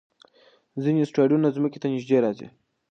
[0.83, 2.47] ځینې اسټروېډونه ځمکې ته نږدې راځي.